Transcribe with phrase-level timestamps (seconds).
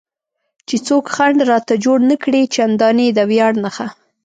[0.67, 3.87] چې څوک خنډ راته جوړ نه کړي، چندانې د ویاړ نښه.